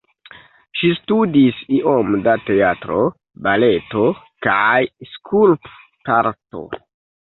Ŝi 0.79 0.89
studis 0.99 1.59
iom 1.81 2.17
da 2.29 2.35
teatro, 2.49 3.05
baleto 3.51 4.09
kaj 4.49 4.83
skulptarto. 5.15 6.71